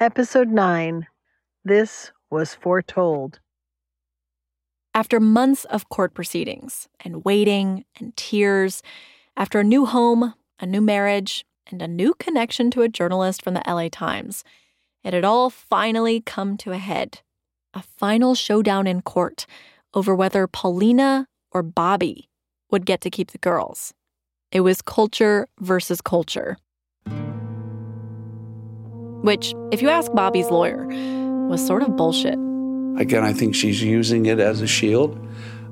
[0.00, 1.06] Episode 9
[1.62, 3.38] This Was Foretold.
[4.94, 8.82] After months of court proceedings and waiting and tears,
[9.36, 13.52] after a new home, a new marriage, and a new connection to a journalist from
[13.52, 14.42] the LA Times,
[15.04, 17.20] it had all finally come to a head.
[17.74, 19.44] A final showdown in court
[19.92, 22.30] over whether Paulina or Bobby
[22.70, 23.92] would get to keep the girls.
[24.50, 26.56] It was culture versus culture.
[29.22, 30.86] Which, if you ask Bobby's lawyer,
[31.48, 32.38] was sort of bullshit.
[32.98, 35.18] Again, I think she's using it as a shield,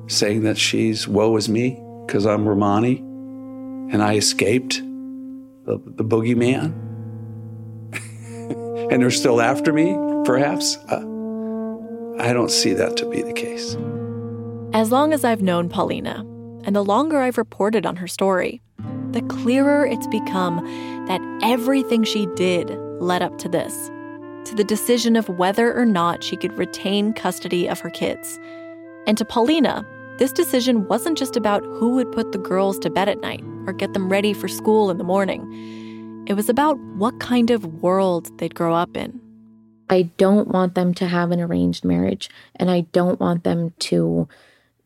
[0.07, 2.99] saying that she's woe is me because I'm Romani
[3.93, 4.83] and I escaped
[5.65, 6.73] the, the boogeyman.
[8.91, 9.95] and they're still after me,
[10.25, 10.77] perhaps.
[10.89, 11.05] Uh,
[12.21, 13.77] I don't see that to be the case.
[14.73, 16.25] As long as I've known Paulina,
[16.65, 18.61] and the longer I've reported on her story,
[19.13, 20.57] the clearer it's become
[21.07, 22.69] that everything she did
[23.01, 23.91] led up to this
[24.45, 28.39] to the decision of whether or not she could retain custody of her kids.
[29.07, 29.85] And to Paulina,
[30.19, 33.75] this decision wasn't just about who would put the girls to bed at night or
[33.75, 36.25] get them ready for school in the morning.
[36.27, 39.21] It was about what kind of world they'd grow up in.
[39.91, 44.29] I don't want them to have an arranged marriage, and I don't want them to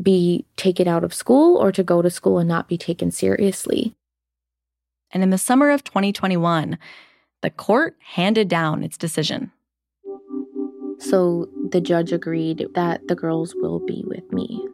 [0.01, 3.95] be taken out of school or to go to school and not be taken seriously.
[5.13, 6.79] And in the summer of 2021,
[7.43, 9.51] the court handed down its decision.
[10.99, 14.65] So the judge agreed that the girls will be with me.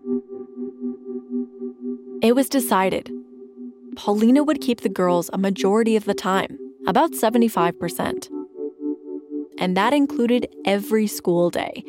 [2.21, 3.11] It was decided.
[3.97, 8.29] Paulina would keep the girls a majority of the time, about 75%.
[9.59, 11.83] And that included every school day.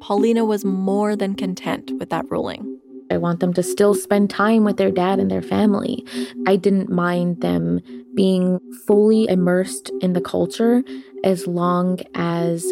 [0.00, 2.80] Paulina was more than content with that ruling.
[3.10, 6.04] I want them to still spend time with their dad and their family.
[6.46, 7.80] I didn't mind them
[8.14, 10.82] being fully immersed in the culture
[11.24, 12.64] as long as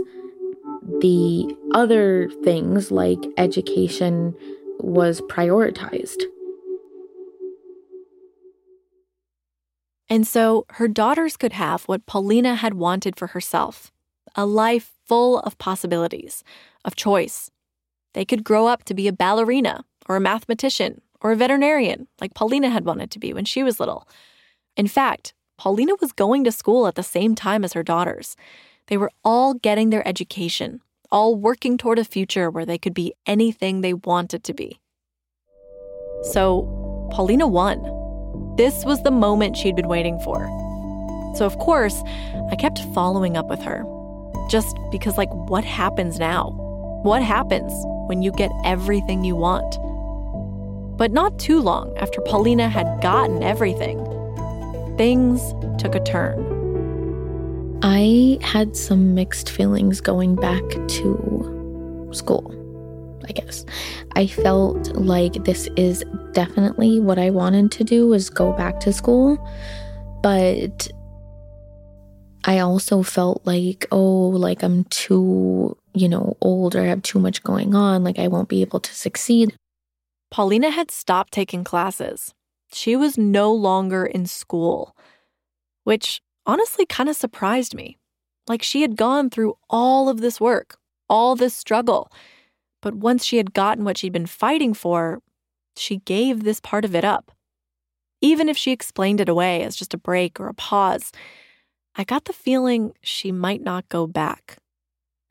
[1.00, 4.34] the other things like education
[4.78, 6.22] was prioritized.
[10.08, 13.90] And so her daughters could have what Paulina had wanted for herself
[14.34, 16.42] a life full of possibilities,
[16.84, 17.50] of choice.
[18.14, 22.34] They could grow up to be a ballerina or a mathematician or a veterinarian, like
[22.34, 24.08] Paulina had wanted to be when she was little.
[24.76, 28.36] In fact, Paulina was going to school at the same time as her daughters.
[28.88, 33.14] They were all getting their education, all working toward a future where they could be
[33.26, 34.80] anything they wanted to be.
[36.22, 37.82] So, Paulina won.
[38.56, 40.46] This was the moment she'd been waiting for.
[41.36, 42.02] So, of course,
[42.50, 43.84] I kept following up with her.
[44.50, 46.50] Just because, like, what happens now?
[47.02, 47.72] What happens
[48.08, 49.78] when you get everything you want?
[50.98, 53.98] But not too long after Paulina had gotten everything,
[55.02, 55.52] things
[55.82, 56.38] took a turn.
[57.82, 62.54] I had some mixed feelings going back to school,
[63.28, 63.64] I guess.
[64.14, 66.04] I felt like this is
[66.34, 69.44] definitely what I wanted to do was go back to school,
[70.22, 70.86] but
[72.44, 77.18] I also felt like, oh, like I'm too, you know, old or I have too
[77.18, 79.56] much going on, like I won't be able to succeed.
[80.30, 82.32] Paulina had stopped taking classes.
[82.72, 84.96] She was no longer in school,
[85.84, 87.98] which honestly kind of surprised me.
[88.48, 90.76] Like she had gone through all of this work,
[91.08, 92.10] all this struggle.
[92.80, 95.20] But once she had gotten what she'd been fighting for,
[95.76, 97.30] she gave this part of it up.
[98.20, 101.12] Even if she explained it away as just a break or a pause,
[101.94, 104.56] I got the feeling she might not go back.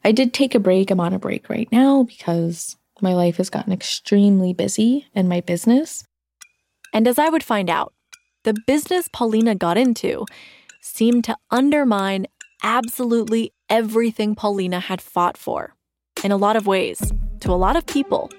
[0.04, 0.92] I did take a break.
[0.92, 5.42] I'm on a break right now because my life has gotten extremely busy in my
[5.42, 6.04] business.
[6.94, 7.94] And as I would find out,
[8.44, 10.26] the business Paulina got into
[10.82, 12.26] seemed to undermine
[12.64, 15.76] absolutely everything Paulina had fought for
[16.24, 18.30] in a lot of ways, to a lot of people,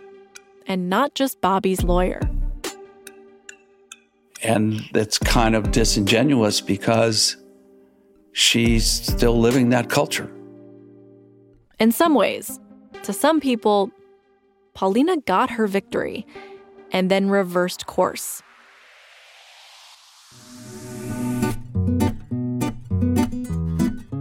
[0.67, 2.21] and not just Bobby's lawyer.
[4.43, 7.37] And it's kind of disingenuous because
[8.33, 10.31] she's still living that culture.
[11.79, 12.61] In some ways,
[13.05, 13.91] to some people,
[14.75, 16.27] Paulina got her victory
[16.93, 18.43] and then reversed course.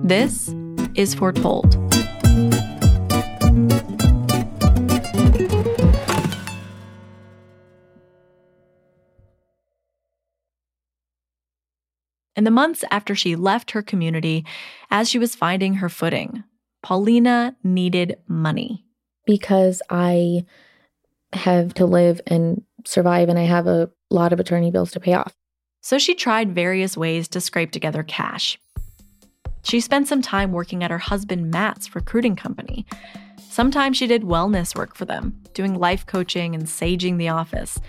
[0.04, 0.54] This
[0.96, 1.76] is Foretold.
[12.36, 14.46] In the months after she left her community,
[14.90, 16.44] as she was finding her footing,
[16.82, 18.84] Paulina needed money
[19.26, 20.46] because I
[21.34, 25.14] have to live and survive and I have a lot of attorney bills to pay
[25.14, 25.34] off.
[25.82, 28.60] So she tried various ways to scrape together cash.
[29.64, 32.86] She spent some time working at her husband Matt's recruiting company.
[33.50, 37.80] Sometimes she did wellness work for them, doing life coaching and saging the office.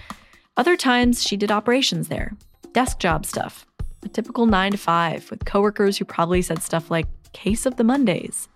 [0.57, 2.37] Other times she did operations there,
[2.73, 3.67] desk job stuff,
[4.03, 7.85] a typical nine to five with coworkers who probably said stuff like, case of the
[7.85, 8.49] Mondays.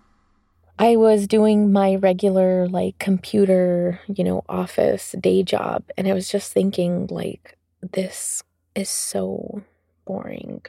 [0.79, 5.83] I was doing my regular, like, computer, you know, office day job.
[5.97, 8.43] And I was just thinking, like, this
[8.75, 9.63] is so
[10.05, 10.61] boring.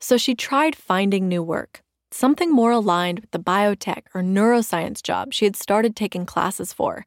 [0.00, 1.80] So she tried finding new work,
[2.10, 7.06] something more aligned with the biotech or neuroscience job she had started taking classes for.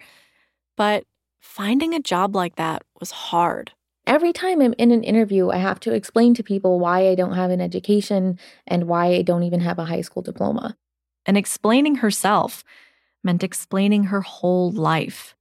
[0.75, 1.05] But
[1.39, 3.71] finding a job like that was hard.
[4.07, 7.35] Every time I'm in an interview, I have to explain to people why I don't
[7.35, 10.75] have an education and why I don't even have a high school diploma.
[11.25, 12.63] And explaining herself
[13.23, 15.35] meant explaining her whole life.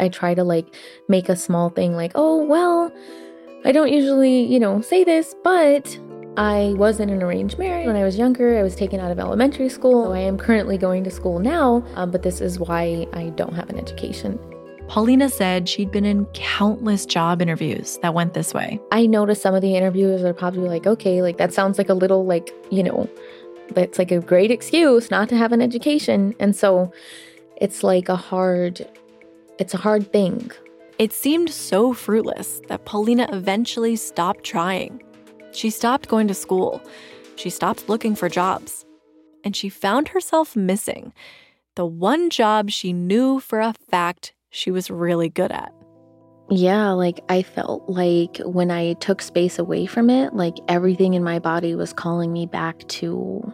[0.00, 0.74] I try to like
[1.08, 2.92] make a small thing like, oh, well,
[3.64, 5.98] I don't usually, you know, say this, but
[6.36, 8.56] I was in an arranged marriage when I was younger.
[8.56, 10.04] I was taken out of elementary school.
[10.04, 13.54] So I am currently going to school now, um, but this is why I don't
[13.54, 14.38] have an education.
[14.86, 18.80] Paulina said she'd been in countless job interviews that went this way.
[18.90, 21.94] I noticed some of the interviewers are probably like, okay, like that sounds like a
[21.94, 23.06] little like, you know,
[23.70, 26.34] that's like a great excuse not to have an education.
[26.40, 26.92] And so
[27.56, 28.86] it's like a hard,
[29.58, 30.50] it's a hard thing.
[30.98, 35.02] It seemed so fruitless that Paulina eventually stopped trying.
[35.52, 36.82] She stopped going to school.
[37.36, 38.84] She stopped looking for jobs.
[39.44, 41.12] And she found herself missing
[41.76, 45.72] the one job she knew for a fact she was really good at.
[46.50, 51.22] Yeah, like I felt like when I took space away from it, like everything in
[51.22, 53.52] my body was calling me back to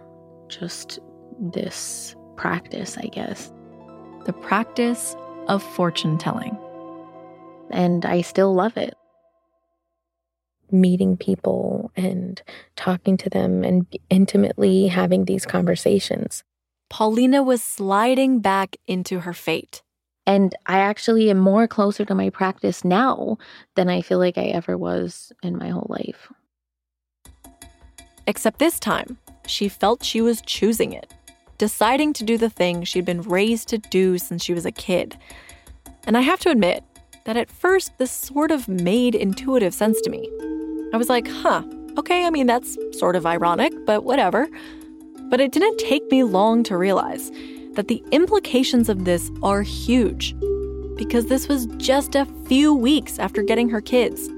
[0.48, 1.00] just
[1.40, 3.52] this practice, I guess.
[4.26, 5.16] The practice
[5.48, 6.56] of fortune telling.
[7.70, 8.94] And I still love it.
[10.70, 12.40] Meeting people and
[12.76, 16.44] talking to them and intimately having these conversations.
[16.90, 19.82] Paulina was sliding back into her fate.
[20.26, 23.36] And I actually am more closer to my practice now
[23.74, 26.32] than I feel like I ever was in my whole life.
[28.26, 31.12] Except this time, she felt she was choosing it,
[31.58, 35.18] deciding to do the thing she'd been raised to do since she was a kid.
[36.06, 36.82] And I have to admit
[37.24, 40.28] that at first, this sort of made intuitive sense to me.
[40.92, 41.64] I was like, huh,
[41.98, 44.46] okay, I mean, that's sort of ironic, but whatever.
[45.28, 47.30] But it didn't take me long to realize
[47.74, 50.34] that the implications of this are huge.
[50.96, 54.28] Because this was just a few weeks after getting her kids,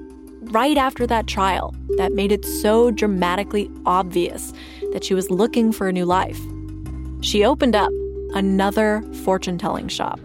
[0.53, 4.53] right after that trial that made it so dramatically obvious
[4.93, 6.41] that she was looking for a new life.
[7.21, 7.91] She opened up
[8.35, 10.21] another fortune telling shop.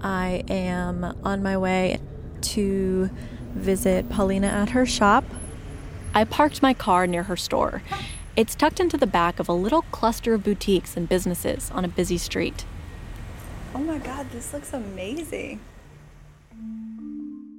[0.00, 2.00] I am on my way
[2.42, 3.10] to
[3.54, 5.24] visit Paulina at her shop.
[6.14, 7.82] I parked my car near her store
[8.36, 11.88] it's tucked into the back of a little cluster of boutiques and businesses on a
[11.88, 12.64] busy street.
[13.74, 15.60] Oh my god, this looks amazing.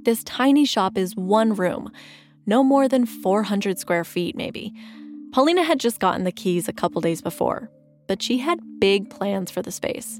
[0.04, 1.92] This tiny shop is one room,
[2.46, 4.74] no more than 400 square feet, maybe.
[5.32, 7.70] Paulina had just gotten the keys a couple days before,
[8.08, 10.20] but she had big plans for the space.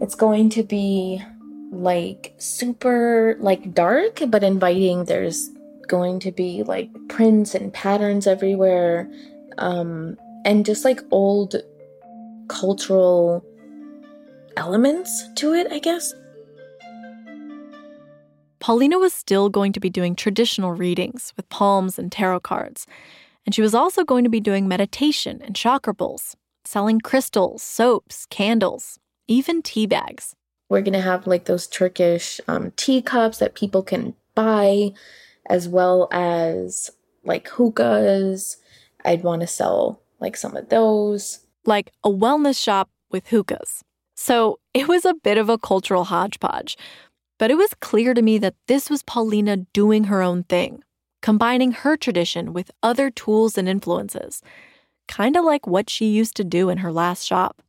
[0.00, 1.22] It's going to be
[1.70, 5.04] like super like dark but inviting.
[5.04, 5.50] There's
[5.88, 9.10] going to be like prints and patterns everywhere
[9.58, 11.56] um, and just like old
[12.48, 13.44] cultural
[14.56, 16.12] elements to it, I guess.
[18.60, 22.86] Paulina was still going to be doing traditional readings with palms and tarot cards.
[23.44, 26.34] And she was also going to be doing meditation and chakra bowls,
[26.64, 30.34] selling crystals, soaps, candles, even tea bags.
[30.70, 34.94] We're going to have like those Turkish um, teacups that people can buy,
[35.50, 36.90] as well as
[37.22, 38.56] like hookahs
[39.04, 41.40] I'd want to sell like some of those.
[41.64, 43.82] Like a wellness shop with hookahs.
[44.14, 46.76] So it was a bit of a cultural hodgepodge.
[47.38, 50.84] But it was clear to me that this was Paulina doing her own thing,
[51.20, 54.40] combining her tradition with other tools and influences,
[55.08, 57.60] kind of like what she used to do in her last shop.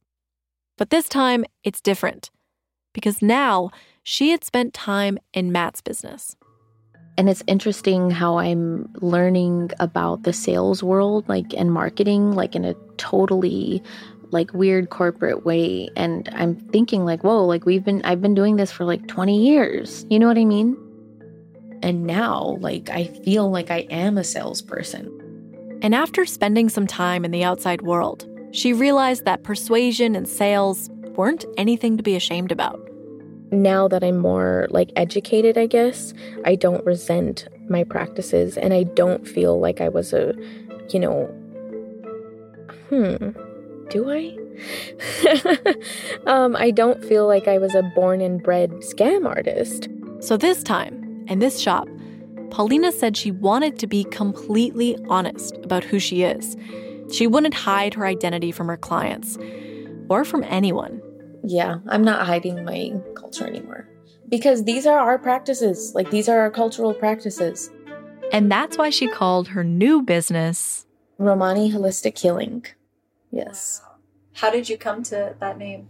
[0.77, 2.30] But this time, it's different,
[2.94, 3.72] because now
[4.04, 6.36] she had spent time in Matt's business.
[7.18, 12.66] And it's interesting how I'm learning about the sales world, like, and marketing, like, in
[12.66, 13.82] a totally
[14.32, 15.90] like weird corporate way.
[15.96, 19.46] And i'm thinking like whoa like we've been i've been doing this for like 20
[19.46, 20.06] years.
[20.10, 20.78] You know what i mean?
[21.82, 25.12] And now like i feel like i am a salesperson.
[25.82, 30.90] And after spending some time in the outside world she realized that persuasion and sales
[31.16, 32.85] weren't anything to be ashamed about
[33.62, 38.84] now that I'm more like educated, I guess, I don't resent my practices and I
[38.84, 40.34] don't feel like I was a,
[40.90, 41.26] you know,
[42.90, 43.30] hmm,
[43.90, 44.38] do I?
[46.28, 49.90] um, I don't feel like I was a born and bred scam artist.
[50.20, 51.88] So this time, in this shop,
[52.52, 56.56] Paulina said she wanted to be completely honest about who she is.
[57.12, 59.38] She wouldn't hide her identity from her clients
[60.10, 61.02] or from anyone.
[61.48, 63.88] Yeah, I'm not hiding my culture anymore
[64.30, 65.94] because these are our practices.
[65.94, 67.70] Like, these are our cultural practices.
[68.32, 70.86] And that's why she called her new business
[71.18, 72.66] Romani Holistic Healing.
[73.32, 73.82] Yes.
[74.34, 75.90] How did you come to that name?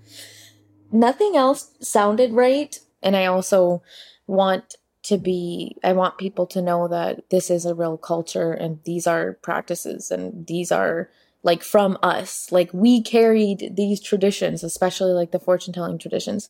[0.92, 2.78] Nothing else sounded right.
[3.02, 3.82] And I also
[4.28, 8.80] want to be, I want people to know that this is a real culture and
[8.84, 11.10] these are practices and these are
[11.46, 12.52] like from us.
[12.52, 16.50] Like we carried these traditions, especially like the fortune telling traditions.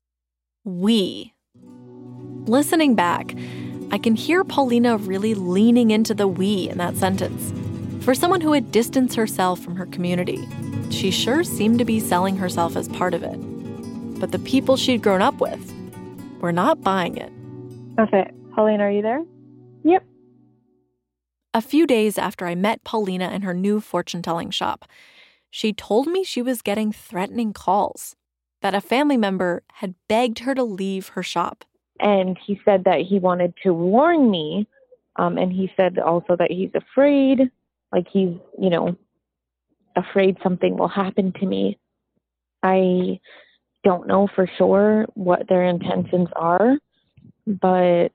[0.63, 1.33] We.
[2.47, 3.35] Listening back,
[3.91, 7.53] I can hear Paulina really leaning into the we in that sentence.
[8.03, 10.47] For someone who had distanced herself from her community,
[10.89, 13.37] she sure seemed to be selling herself as part of it.
[14.19, 15.73] But the people she'd grown up with
[16.39, 17.31] were not buying it.
[17.99, 18.31] Okay.
[18.55, 19.23] Pauline, are you there?
[19.83, 20.03] Yep.
[21.55, 24.83] A few days after I met Paulina in her new fortune telling shop,
[25.49, 28.17] she told me she was getting threatening calls,
[28.61, 31.63] that a family member had begged her to leave her shop.
[32.01, 34.67] And he said that he wanted to warn me.
[35.15, 37.49] Um, and he said also that he's afraid,
[37.93, 38.97] like he's, you know,
[39.95, 41.79] afraid something will happen to me.
[42.63, 43.21] I
[43.85, 46.75] don't know for sure what their intentions are,
[47.47, 48.11] but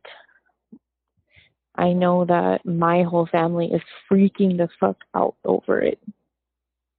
[1.81, 5.99] I know that my whole family is freaking the fuck out over it.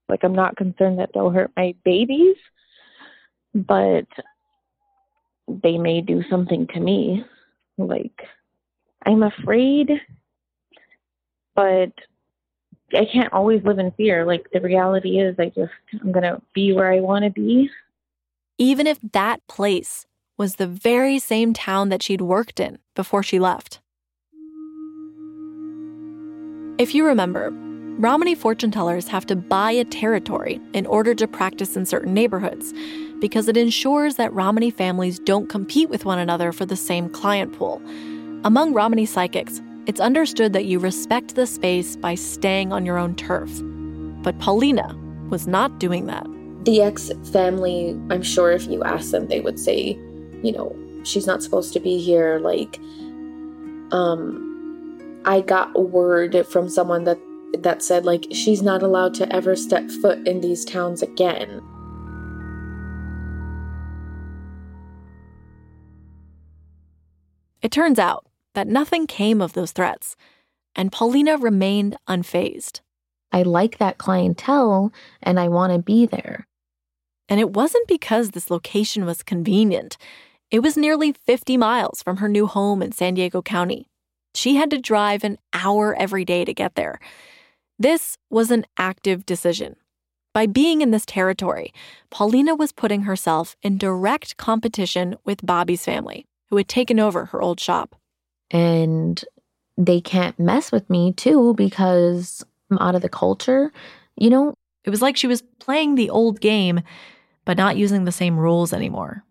[0.10, 2.36] Like, I'm not concerned that they'll hurt my babies,
[3.54, 4.08] but
[5.48, 7.24] they may do something to me.
[7.78, 8.24] Like,
[9.06, 9.92] I'm afraid,
[11.54, 11.92] but
[12.92, 14.26] I can't always live in fear.
[14.26, 15.72] Like, the reality is, I just,
[16.02, 17.70] I'm going to be where I want to be.
[18.58, 20.08] Even if that place
[20.40, 23.80] was the very same town that she'd worked in before she left.
[26.82, 27.52] If you remember,
[28.00, 32.74] Romani fortune tellers have to buy a territory in order to practice in certain neighborhoods
[33.20, 37.54] because it ensures that Romani families don't compete with one another for the same client
[37.54, 37.80] pool.
[38.44, 43.14] Among Romani psychics, it's understood that you respect the space by staying on your own
[43.14, 43.52] turf.
[44.24, 44.98] But Paulina
[45.30, 46.26] was not doing that.
[46.66, 50.00] The ex family, I'm sure if you ask them, they would say,
[50.42, 52.40] you know, she's not supposed to be here.
[52.40, 52.80] Like,
[53.92, 54.51] um,
[55.26, 57.20] I got word from someone that
[57.60, 61.62] that said like she's not allowed to ever step foot in these towns again.
[67.62, 68.26] It turns out
[68.56, 70.16] that nothing came of those threats,
[70.76, 72.82] and Paulina remained unfazed.
[73.32, 76.48] I like that clientele and I want to be there.
[77.30, 79.98] And it wasn't because this location was convenient.
[80.50, 83.91] It was nearly 50 miles from her new home in San Diego County.
[84.34, 87.00] She had to drive an hour every day to get there.
[87.78, 89.76] This was an active decision.
[90.34, 91.74] By being in this territory,
[92.10, 97.42] Paulina was putting herself in direct competition with Bobby's family, who had taken over her
[97.42, 97.96] old shop.
[98.50, 99.24] And
[99.78, 103.72] they can't mess with me too because I'm out of the culture.
[104.16, 104.54] You know,
[104.86, 106.82] it was like she was playing the old game,
[107.46, 109.24] but not using the same rules anymore.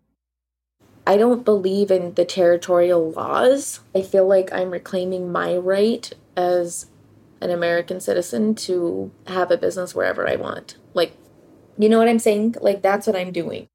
[1.07, 3.79] I don't believe in the territorial laws.
[3.95, 6.85] I feel like I'm reclaiming my right as
[7.41, 10.77] an American citizen to have a business wherever I want.
[10.93, 11.13] Like,
[11.77, 12.55] you know what I'm saying?
[12.61, 13.67] Like, that's what I'm doing.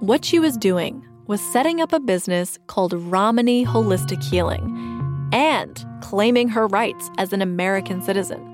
[0.00, 6.48] What she was doing was setting up a business called Romani Holistic Healing and claiming
[6.48, 8.52] her rights as an American citizen.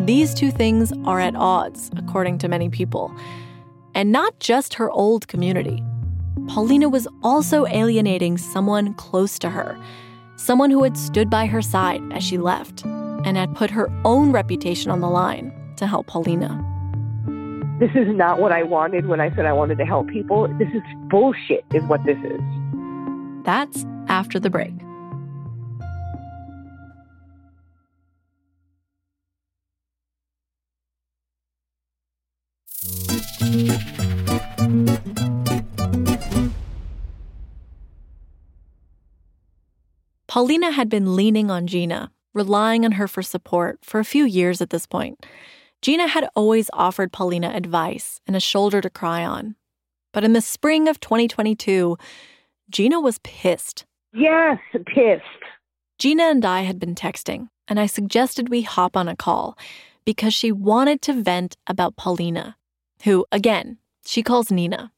[0.00, 3.10] These two things are at odds, according to many people,
[3.94, 5.82] and not just her old community.
[6.48, 9.78] Paulina was also alienating someone close to her,
[10.36, 14.32] someone who had stood by her side as she left and had put her own
[14.32, 16.60] reputation on the line to help Paulina.
[17.80, 20.46] This is not what I wanted when I said I wanted to help people.
[20.58, 22.40] This is bullshit, is what this is.
[23.44, 24.72] That's after the break.
[40.34, 44.60] Paulina had been leaning on Gina, relying on her for support for a few years
[44.60, 45.24] at this point.
[45.80, 49.54] Gina had always offered Paulina advice and a shoulder to cry on.
[50.12, 51.96] But in the spring of 2022,
[52.68, 53.84] Gina was pissed.
[54.12, 55.22] Yes, pissed.
[56.00, 59.56] Gina and I had been texting, and I suggested we hop on a call
[60.04, 62.56] because she wanted to vent about Paulina,
[63.04, 64.90] who, again, she calls Nina.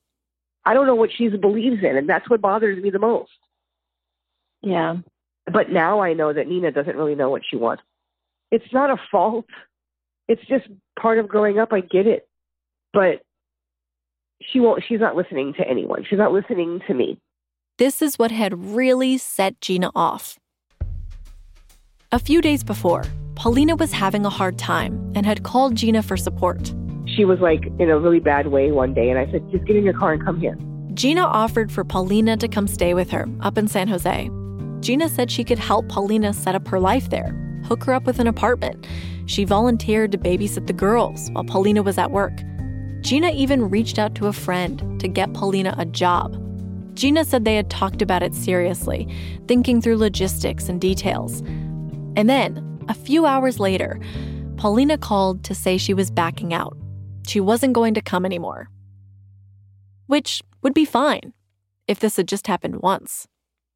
[0.65, 3.33] I don't know what she believes in, and that's what bothers me the most.
[4.63, 4.97] Yeah.
[5.51, 7.83] But now I know that Nina doesn't really know what she wants.
[8.51, 9.47] It's not a fault.
[10.29, 10.67] It's just
[11.01, 11.73] part of growing up.
[11.73, 12.29] I get it.
[12.93, 13.23] But
[14.43, 16.05] she won't she's not listening to anyone.
[16.09, 17.19] She's not listening to me.
[17.79, 20.39] This is what had really set Gina off.
[22.13, 26.17] A few days before, Paulina was having a hard time and had called Gina for
[26.17, 26.73] support.
[27.07, 29.77] She was like in a really bad way one day, and I said, just get
[29.77, 30.57] in your car and come here.
[30.95, 34.31] Gina offered for Paulina to come stay with her up in San Jose.
[34.87, 38.21] Gina said she could help Paulina set up her life there, hook her up with
[38.21, 38.87] an apartment.
[39.27, 42.41] She volunteered to babysit the girls while Paulina was at work.
[43.01, 46.41] Gina even reached out to a friend to get Paulina a job.
[46.95, 49.13] Gina said they had talked about it seriously,
[49.49, 51.41] thinking through logistics and details.
[52.15, 53.99] And then, a few hours later,
[54.57, 56.77] Paulina called to say she was backing out.
[57.27, 58.71] She wasn't going to come anymore.
[60.07, 61.33] Which would be fine
[61.89, 63.27] if this had just happened once.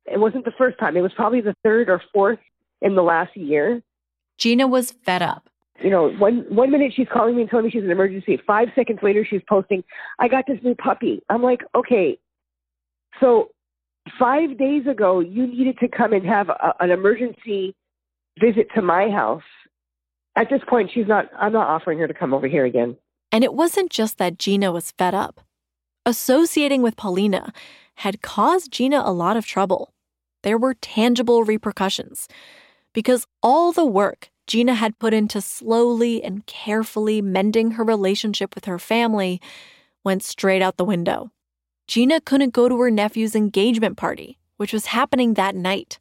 [0.06, 0.96] It wasn't the first time.
[0.96, 2.38] It was probably the third or fourth
[2.80, 3.82] in the last year.
[4.38, 5.48] Gina was fed up.
[5.82, 8.38] You know, one one minute she's calling me and telling me she's an emergency.
[8.46, 9.82] Five seconds later, she's posting,
[10.18, 12.18] "I got this new puppy." I'm like, okay,
[13.18, 13.50] so
[14.18, 17.74] five days ago, you needed to come and have a, an emergency
[18.38, 19.42] visit to my house.
[20.36, 21.26] At this point, she's not.
[21.38, 22.96] I'm not offering her to come over here again.
[23.32, 25.40] And it wasn't just that Gina was fed up.
[26.06, 27.52] Associating with Paulina
[27.96, 29.92] had caused Gina a lot of trouble.
[30.42, 32.28] There were tangible repercussions
[32.92, 38.64] because all the work Gina had put into slowly and carefully mending her relationship with
[38.64, 39.40] her family
[40.02, 41.30] went straight out the window.
[41.86, 45.98] Gina couldn't go to her nephew's engagement party, which was happening that night.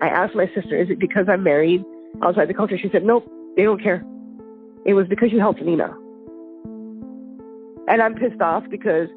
[0.00, 1.84] I asked my sister, Is it because I'm married
[2.22, 2.78] outside the culture?
[2.78, 4.04] She said, Nope, they don't care.
[4.84, 5.94] It was because you helped Nina.
[7.88, 9.08] And I'm pissed off because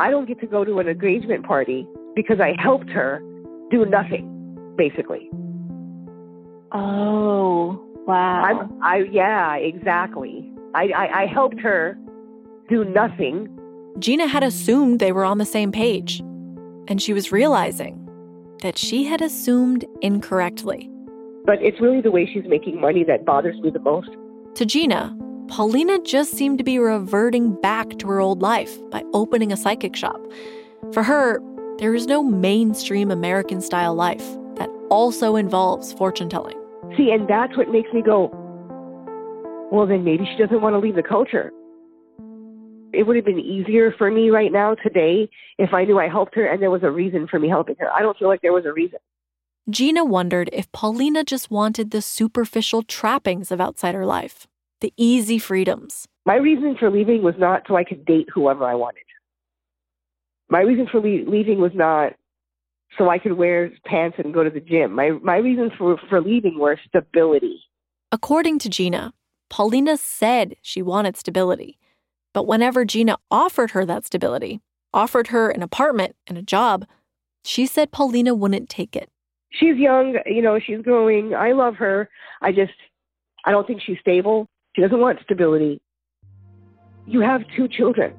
[0.00, 1.86] I don't get to go to an engagement party
[2.16, 3.20] because I helped her
[3.70, 5.28] do nothing, basically.
[6.72, 8.42] Oh, wow.
[8.42, 10.50] I'm, I yeah, exactly.
[10.74, 11.98] I, I, I helped her
[12.70, 13.48] do nothing.
[13.98, 16.20] Gina had assumed they were on the same page,
[16.88, 18.08] and she was realizing
[18.62, 20.90] that she had assumed incorrectly.
[21.44, 24.08] But it's really the way she's making money that bothers me the most.
[24.54, 25.14] To Gina,
[25.50, 29.96] Paulina just seemed to be reverting back to her old life by opening a psychic
[29.96, 30.20] shop.
[30.92, 31.40] For her,
[31.78, 36.56] there is no mainstream American style life that also involves fortune telling.
[36.96, 38.30] See, and that's what makes me go,
[39.72, 41.50] well, then maybe she doesn't want to leave the culture.
[42.92, 46.36] It would have been easier for me right now today if I knew I helped
[46.36, 47.90] her and there was a reason for me helping her.
[47.92, 49.00] I don't feel like there was a reason.
[49.68, 54.46] Gina wondered if Paulina just wanted the superficial trappings of outsider life,
[54.80, 56.06] the easy freedoms.
[56.26, 59.02] My reason for leaving was not so I could date whoever I wanted.
[60.48, 62.14] My reason for le- leaving was not
[62.98, 64.92] so I could wear pants and go to the gym.
[64.92, 67.62] My my reasons for for leaving were stability.
[68.12, 69.14] According to Gina,
[69.48, 71.78] Paulina said she wanted stability.
[72.32, 74.60] But whenever Gina offered her that stability,
[74.92, 76.86] offered her an apartment and a job,
[77.44, 79.10] she said Paulina wouldn't take it.
[79.52, 81.34] She's young, you know, she's growing.
[81.34, 82.08] I love her.
[82.40, 82.72] I just
[83.44, 84.48] I don't think she's stable.
[84.74, 85.80] She doesn't want stability.
[87.06, 88.14] You have two children.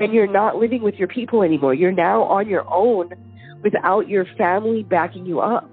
[0.00, 1.74] And you're not living with your people anymore.
[1.74, 3.10] You're now on your own
[3.64, 5.72] without your family backing you up.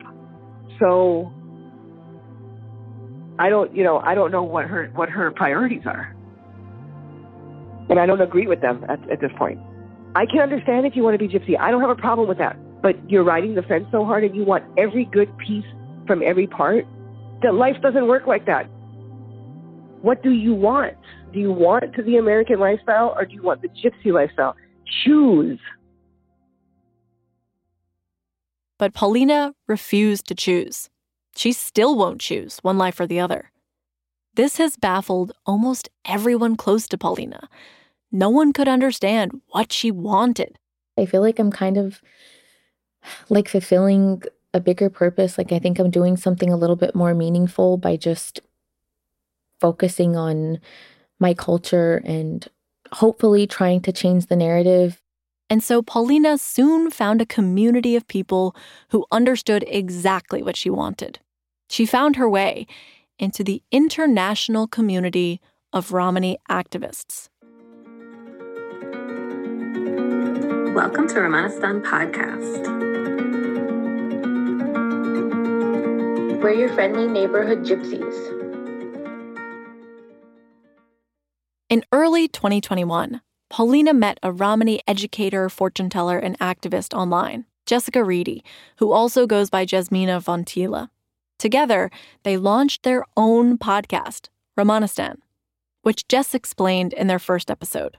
[0.80, 1.32] So
[3.38, 6.16] I don't, you know, I don't know what her what her priorities are.
[7.90, 9.60] And I don't agree with them at, at this point.
[10.16, 11.60] I can understand if you want to be gypsy.
[11.60, 12.58] I don't have a problem with that.
[12.82, 15.66] But you're riding the fence so hard and you want every good piece
[16.08, 16.86] from every part
[17.44, 18.70] that life doesn't work like that.
[20.06, 20.94] What do you want?
[21.34, 24.56] Do you want to the American lifestyle or do you want the gypsy lifestyle?
[25.04, 25.58] Choose.
[28.78, 30.92] But Paulina refused to choose.
[31.36, 33.52] She still won't choose one life or the other.
[34.36, 37.50] This has baffled almost everyone close to Paulina.
[38.12, 40.60] No one could understand what she wanted.
[41.00, 42.00] I feel like I'm kind of
[43.30, 44.22] like fulfilling
[44.54, 45.40] a bigger purpose.
[45.40, 48.40] Like I think I'm doing something a little bit more meaningful by just
[49.66, 50.60] focusing on
[51.20, 52.48] my culture and
[52.92, 55.02] hopefully trying to change the narrative.
[55.50, 58.56] And so Paulina soon found a community of people
[58.90, 61.18] who understood exactly what she wanted.
[61.68, 62.68] She found her way
[63.18, 65.42] into the international community
[65.74, 67.30] of Romani activists.
[70.76, 72.62] Welcome to Romanistan Podcast.
[76.40, 78.45] We're your friendly neighborhood gypsies.
[81.76, 88.46] In early 2021, Paulina met a Romani educator, fortune teller, and activist online, Jessica Reidy,
[88.78, 90.88] who also goes by Jasmina Vontila.
[91.38, 91.92] Together,
[92.24, 95.18] they launched their own podcast, Romanistan,
[95.82, 97.98] which Jess explained in their first episode.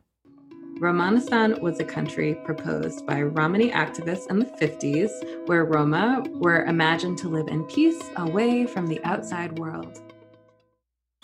[0.81, 5.11] Romanistan was a country proposed by Romani activists in the 50s,
[5.49, 10.01] where Roma were imagined to live in peace away from the outside world.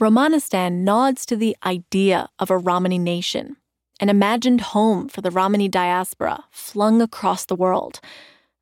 [0.03, 3.55] Romanistan nods to the idea of a Romani nation,
[4.01, 8.01] an imagined home for the Romani diaspora flung across the world,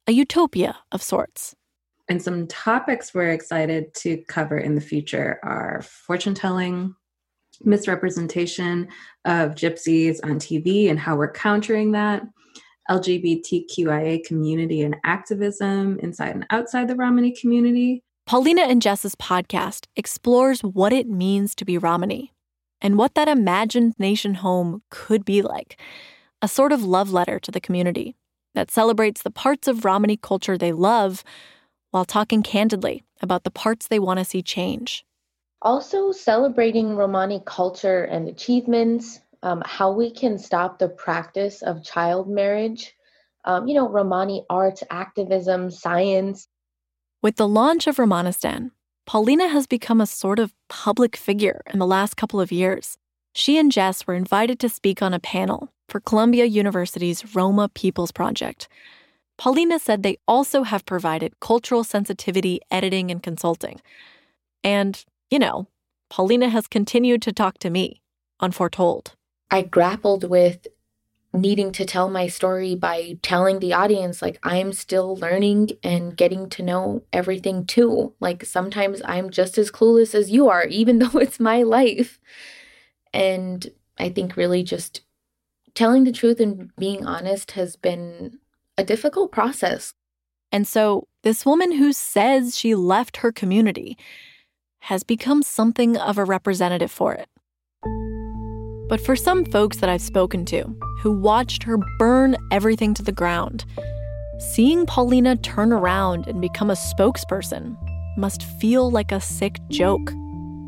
[0.06, 1.56] a utopia of sorts.
[2.10, 6.94] And some topics we're excited to cover in the future are fortune telling,
[7.64, 8.88] misrepresentation
[9.24, 12.20] of gypsies on TV and how we're countering that,
[12.90, 18.04] LGBTQIA community and activism inside and outside the Romani community.
[18.26, 22.32] Paulina and Jess's podcast explores what it means to be Romani
[22.80, 25.80] and what that imagined nation home could be like
[26.42, 28.14] a sort of love letter to the community
[28.54, 31.22] that celebrates the parts of Romani culture they love
[31.90, 35.04] while talking candidly about the parts they want to see change.
[35.62, 42.28] Also, celebrating Romani culture and achievements, um, how we can stop the practice of child
[42.28, 42.94] marriage,
[43.44, 46.48] um, you know, Romani arts, activism, science.
[47.22, 48.70] With the launch of Romanistan,
[49.06, 52.96] Paulina has become a sort of public figure in the last couple of years.
[53.34, 58.12] She and Jess were invited to speak on a panel for Columbia University's Roma Peoples
[58.12, 58.68] Project,
[59.36, 63.80] Paulina said they also have provided cultural sensitivity editing and consulting.
[64.62, 65.66] And, you know,
[66.10, 68.02] Paulina has continued to talk to me
[68.38, 69.14] on Foretold.
[69.50, 70.66] I grappled with
[71.32, 76.48] needing to tell my story by telling the audience, like, I'm still learning and getting
[76.50, 78.14] to know everything too.
[78.20, 82.18] Like, sometimes I'm just as clueless as you are, even though it's my life.
[83.12, 85.02] And I think really just
[85.74, 88.38] telling the truth and being honest has been
[88.76, 89.92] a difficult process.
[90.52, 93.96] And so, this woman who says she left her community
[94.84, 97.28] has become something of a representative for it.
[98.90, 100.64] But for some folks that I've spoken to
[100.98, 103.64] who watched her burn everything to the ground,
[104.40, 107.76] seeing Paulina turn around and become a spokesperson
[108.18, 110.12] must feel like a sick joke.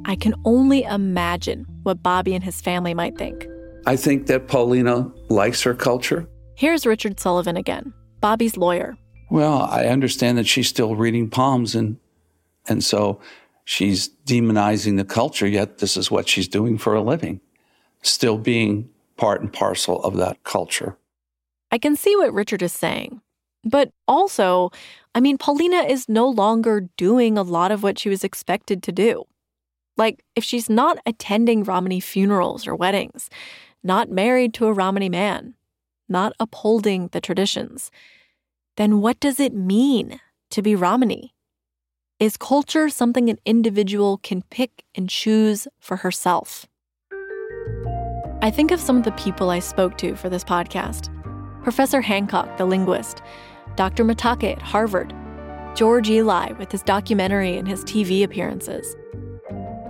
[0.05, 3.45] I can only imagine what Bobby and his family might think.
[3.87, 6.29] I think that Paulina likes her culture.
[6.55, 7.93] Here's Richard Sullivan again.
[8.21, 8.97] Bobby's lawyer.
[9.33, 11.99] Well, I understand that she's still reading palms and
[12.69, 13.21] and so
[13.65, 17.41] she's demonizing the culture, yet this is what she's doing for a living.
[18.03, 20.97] Still being part and parcel of that culture.
[21.71, 23.21] I can see what Richard is saying.
[23.65, 24.71] But also,
[25.15, 28.93] I mean, Paulina is no longer doing a lot of what she was expected to
[28.93, 29.25] do.
[29.97, 33.31] Like, if she's not attending Romani funerals or weddings,
[33.85, 35.55] not married to a Romani man,
[36.09, 37.91] not upholding the traditions,
[38.77, 41.35] then what does it mean to be Romani?
[42.19, 46.67] Is culture something an individual can pick and choose for herself?
[48.43, 51.09] I think of some of the people I spoke to for this podcast
[51.63, 53.23] Professor Hancock, the linguist,
[53.77, 54.05] Dr.
[54.05, 55.15] Matache at Harvard,
[55.77, 58.97] George Eli with his documentary and his TV appearances.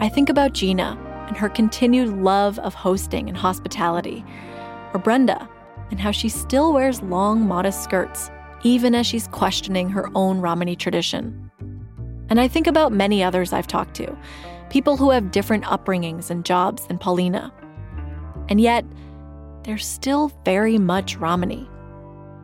[0.01, 4.23] I think about Gina and her continued love of hosting and hospitality,
[4.93, 5.49] or Brenda
[5.91, 8.31] and how she still wears long, modest skirts,
[8.65, 11.51] even as she's questioning her own Romani tradition.
[12.29, 14.15] And I think about many others I've talked to,
[14.69, 17.51] people who have different upbringings and jobs than Paulina.
[18.49, 18.85] And yet,
[19.65, 21.69] they're still very much Romani.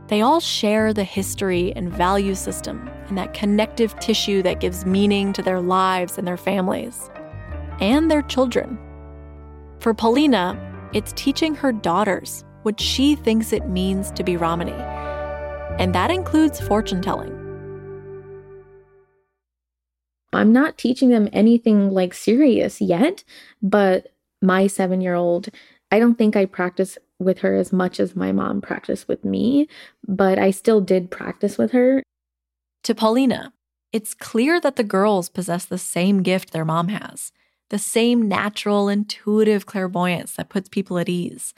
[0.08, 5.32] They all share the history and value system and that connective tissue that gives meaning
[5.34, 7.10] to their lives and their families
[7.80, 8.78] and their children.
[9.80, 10.58] For Paulina,
[10.94, 14.72] it's teaching her daughters what she thinks it means to be Romani.
[15.78, 17.34] And that includes fortune telling.
[20.32, 23.24] I'm not teaching them anything like serious yet,
[23.62, 24.08] but
[24.42, 25.48] my seven year old,
[25.90, 29.68] I don't think I practice with her as much as my mom practiced with me,
[30.06, 32.02] but I still did practice with her.
[32.84, 33.52] To Paulina,
[33.92, 37.32] it's clear that the girls possess the same gift their mom has
[37.70, 41.52] the same natural, intuitive clairvoyance that puts people at ease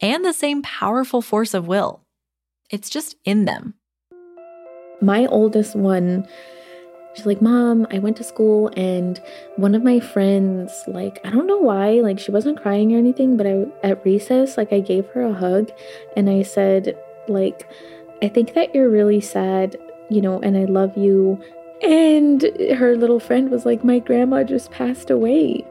[0.00, 2.02] and the same powerful force of will.
[2.70, 3.74] It's just in them.
[5.00, 6.26] My oldest one,
[7.16, 9.20] she's like, Mom, I went to school and
[9.56, 13.36] one of my friends, like, I don't know why, like, she wasn't crying or anything,
[13.36, 15.70] but I, at recess, like, I gave her a hug
[16.16, 17.68] and I said, like,
[18.22, 19.76] I think that you're really sad,
[20.10, 21.42] you know, and I love you
[21.82, 22.42] And
[22.78, 25.64] her little friend was like, My grandma just passed away.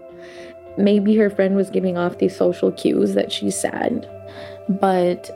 [0.78, 4.08] Maybe her friend was giving off these social cues that she's sad.
[4.70, 5.32] But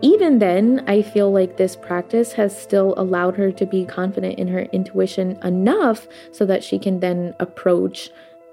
[0.00, 4.46] even then, I feel like this practice has still allowed her to be confident in
[4.48, 8.10] her intuition enough so that she can then approach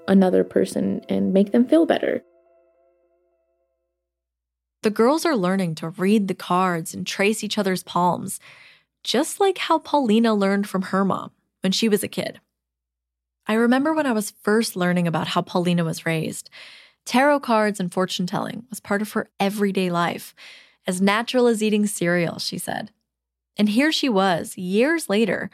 [0.08, 2.22] another person and make them feel better.
[4.82, 8.40] The girls are learning to read the cards and trace each other's palms,
[9.04, 11.30] just like how Paulina learned from her mom
[11.60, 12.40] when she was a kid.
[13.46, 16.50] I remember when I was first learning about how Paulina was raised,
[17.04, 20.34] tarot cards and fortune telling was part of her everyday life,
[20.86, 22.90] as natural as eating cereal, she said.
[23.56, 25.50] And here she was, years later,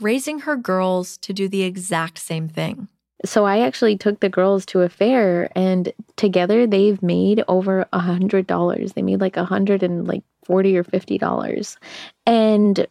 [0.00, 2.88] raising her girls to do the exact same thing.
[3.24, 7.98] So I actually took the girls to a fair and together they've made over a
[8.00, 8.92] hundred dollars.
[8.92, 11.78] They made like a hundred and like forty or fifty dollars.
[12.26, 12.86] And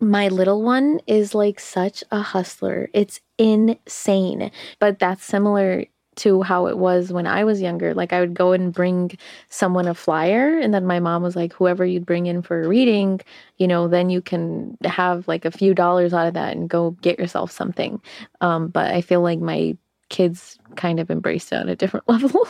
[0.00, 2.88] my little one is like such a hustler.
[2.94, 4.50] It's insane.
[4.78, 5.84] But that's similar
[6.16, 7.94] to how it was when I was younger.
[7.94, 9.16] Like I would go and bring
[9.48, 12.68] someone a flyer and then my mom was like whoever you'd bring in for a
[12.68, 13.20] reading,
[13.58, 16.92] you know, then you can have like a few dollars out of that and go
[17.02, 18.00] get yourself something.
[18.40, 19.76] Um, but I feel like my
[20.08, 22.46] kids kind of embraced it on a different level.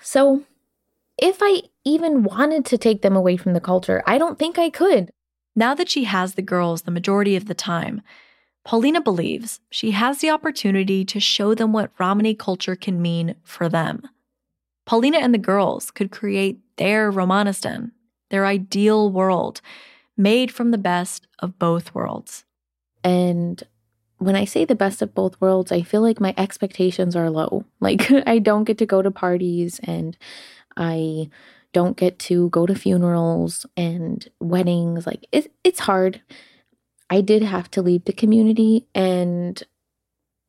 [0.00, 0.42] so
[1.18, 4.70] if I even wanted to take them away from the culture, I don't think I
[4.70, 5.10] could.
[5.56, 8.02] Now that she has the girls the majority of the time,
[8.68, 13.66] Paulina believes she has the opportunity to show them what Romani culture can mean for
[13.66, 14.06] them.
[14.84, 17.92] Paulina and the girls could create their Romanistan,
[18.28, 19.62] their ideal world,
[20.18, 22.44] made from the best of both worlds.
[23.02, 23.62] And
[24.18, 27.64] when I say the best of both worlds, I feel like my expectations are low.
[27.80, 30.14] Like, I don't get to go to parties and
[30.76, 31.30] I
[31.72, 35.06] don't get to go to funerals and weddings.
[35.06, 36.20] Like it, it's hard.
[37.10, 39.62] I did have to leave the community and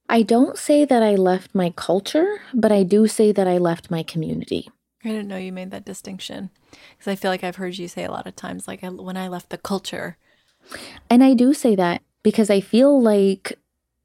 [0.09, 3.91] I don't say that I left my culture, but I do say that I left
[3.91, 4.69] my community.
[5.05, 8.03] I didn't know you made that distinction because I feel like I've heard you say
[8.03, 10.17] a lot of times, like when I left the culture.
[11.09, 13.57] And I do say that because I feel like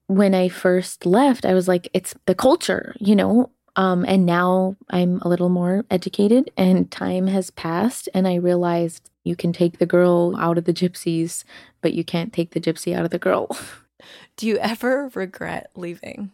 [0.07, 3.51] when I first left, I was like, it's the culture, you know?
[3.77, 9.11] Um, and now I'm a little more educated and time has passed and I realized
[9.25, 11.45] you can take the girl out of the gypsies,
[11.81, 13.49] but you can't take the gypsy out of the girl.
[14.37, 16.31] Do you ever regret leaving?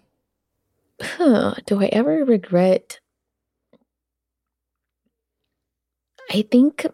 [1.00, 3.00] Huh, do I ever regret?
[6.31, 6.87] I think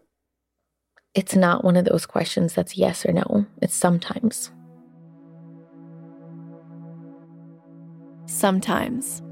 [1.15, 3.47] it's not one of those questions that's yes or no.
[3.63, 4.51] It's sometimes.
[8.27, 9.23] Sometimes.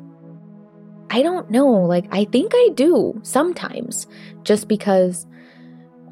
[1.10, 1.68] I don't know.
[1.68, 4.06] Like, I think I do sometimes,
[4.42, 5.26] just because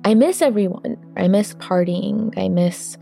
[0.05, 0.97] I miss everyone.
[1.17, 2.37] I miss partying.
[2.37, 2.99] I miss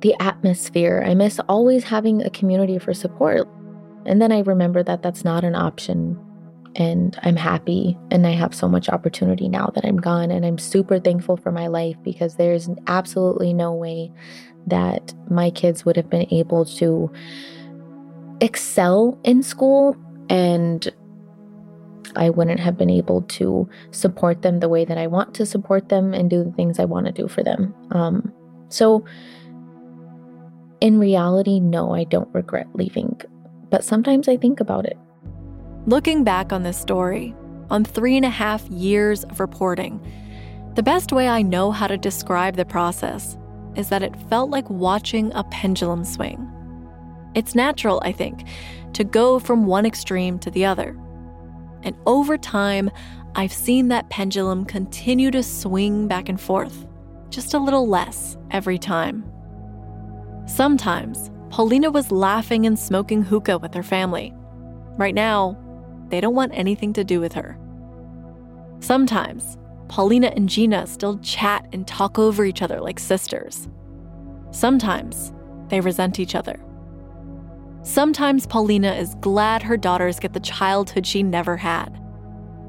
[0.00, 1.02] the atmosphere.
[1.06, 3.48] I miss always having a community for support.
[4.06, 6.20] And then I remember that that's not an option.
[6.76, 10.30] And I'm happy and I have so much opportunity now that I'm gone.
[10.30, 14.12] And I'm super thankful for my life because there's absolutely no way
[14.66, 17.10] that my kids would have been able to
[18.40, 19.96] excel in school
[20.28, 20.92] and
[22.16, 25.88] I wouldn't have been able to support them the way that I want to support
[25.88, 27.74] them and do the things I want to do for them.
[27.90, 28.32] Um,
[28.68, 29.04] so,
[30.80, 33.20] in reality, no, I don't regret leaving,
[33.70, 34.98] but sometimes I think about it.
[35.86, 37.34] Looking back on this story,
[37.70, 40.00] on three and a half years of reporting,
[40.74, 43.36] the best way I know how to describe the process
[43.76, 46.50] is that it felt like watching a pendulum swing.
[47.34, 48.46] It's natural, I think,
[48.92, 50.96] to go from one extreme to the other.
[51.84, 52.90] And over time,
[53.36, 56.86] I've seen that pendulum continue to swing back and forth,
[57.30, 59.24] just a little less every time.
[60.46, 64.32] Sometimes, Paulina was laughing and smoking hookah with her family.
[64.96, 65.56] Right now,
[66.08, 67.58] they don't want anything to do with her.
[68.80, 69.56] Sometimes,
[69.88, 73.68] Paulina and Gina still chat and talk over each other like sisters.
[74.50, 75.32] Sometimes,
[75.68, 76.60] they resent each other.
[77.84, 82.00] Sometimes Paulina is glad her daughters get the childhood she never had.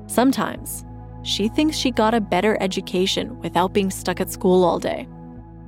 [0.08, 0.84] Sometimes
[1.24, 5.08] she thinks she got a better education without being stuck at school all day.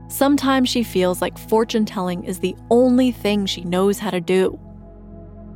[0.10, 4.60] Sometimes she feels like fortune telling is the only thing she knows how to do.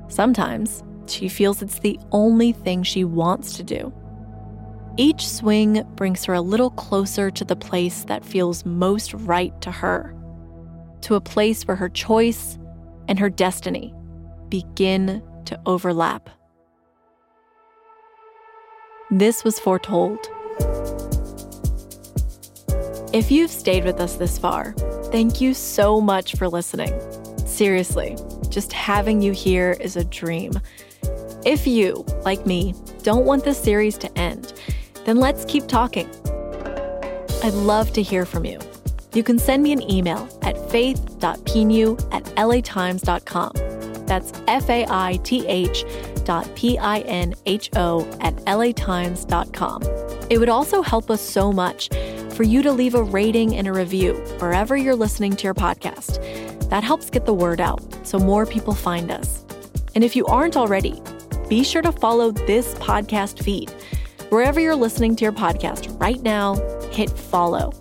[0.07, 3.91] Sometimes she feels it's the only thing she wants to do.
[4.95, 9.71] Each swing brings her a little closer to the place that feels most right to
[9.71, 10.15] her,
[11.01, 12.57] to a place where her choice
[13.11, 13.93] and her destiny
[14.47, 16.29] begin to overlap.
[19.09, 20.17] This was foretold.
[23.11, 24.71] If you've stayed with us this far,
[25.11, 26.93] thank you so much for listening.
[27.45, 28.15] Seriously,
[28.47, 30.53] just having you here is a dream.
[31.45, 34.53] If you, like me, don't want this series to end,
[35.03, 36.09] then let's keep talking.
[37.43, 38.70] I'd love to hear from you.
[39.13, 44.05] You can send me an email at faith.pinho at latimes.com.
[44.05, 45.85] That's F A I T H
[46.23, 49.83] dot P I N H O at latimes.com.
[50.29, 51.89] It would also help us so much
[52.33, 56.69] for you to leave a rating and a review wherever you're listening to your podcast.
[56.69, 59.45] That helps get the word out so more people find us.
[59.93, 61.01] And if you aren't already,
[61.49, 63.69] be sure to follow this podcast feed.
[64.29, 66.55] Wherever you're listening to your podcast right now,
[66.91, 67.73] hit follow.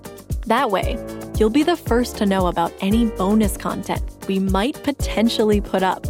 [0.47, 0.97] That way,
[1.41, 6.07] you'll be the first to know about any bonus content we might potentially put up.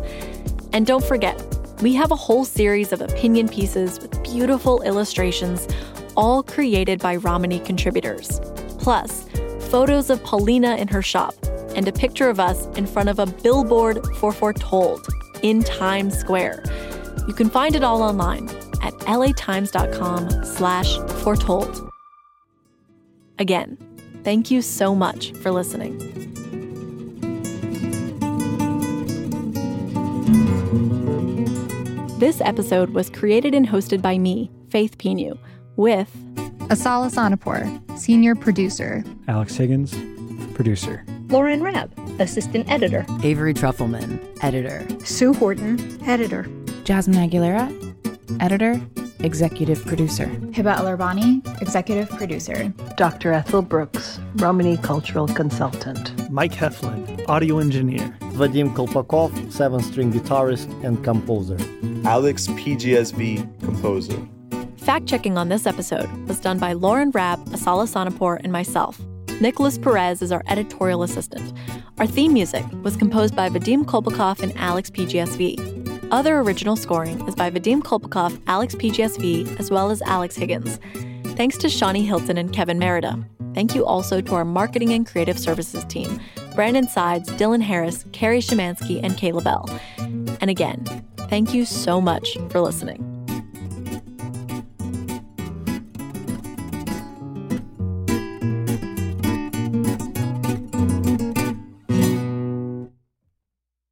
[0.72, 1.40] And don't forget,
[1.80, 5.68] we have a whole series of opinion pieces with beautiful illustrations,
[6.16, 8.40] all created by Romani contributors.
[8.78, 9.24] Plus,
[9.70, 11.34] photos of Paulina in her shop
[11.76, 15.06] and a picture of us in front of a billboard for Foretold
[15.42, 16.64] in Times Square.
[17.28, 18.48] You can find it all online
[18.82, 21.88] at latimes.com slash foretold.
[23.38, 23.78] Again,
[24.24, 25.98] thank you so much for listening.
[32.18, 35.38] This episode was created and hosted by me, Faith Pinho,
[35.76, 36.14] with
[36.70, 39.94] Asal Ehsanipour, senior producer, Alex Higgins,
[40.54, 46.46] producer, Lauren Raab, assistant editor, Avery Trufelman, editor, Sue Horton, editor,
[46.84, 47.66] Jasmine Aguilera,
[48.40, 48.80] editor,
[49.24, 53.32] executive producer, Heba Elorbany, executive producer, Dr.
[53.32, 61.02] Ethel Brooks, Romani cultural consultant, Mike Heflin, audio engineer, Vadim Kolpakov, seven string guitarist and
[61.04, 61.58] composer,
[62.04, 64.18] Alex PGSV, composer.
[64.78, 69.00] Fact checking on this episode was done by Lauren Raab, Asal Ehsanipour, and myself.
[69.40, 71.52] Nicholas Perez is our editorial assistant.
[71.98, 75.79] Our theme music was composed by Vadim Kolpakov and Alex PGSV.
[76.10, 80.80] Other original scoring is by Vadim Kolpakov, Alex PGSV, as well as Alex Higgins.
[81.36, 83.24] Thanks to Shani Hilton and Kevin Merida.
[83.54, 86.20] Thank you also to our marketing and creative services team
[86.54, 89.80] Brandon Sides, Dylan Harris, Carrie Shemansky, and Kayla Bell.
[90.40, 90.84] And again,
[91.28, 93.09] thank you so much for listening.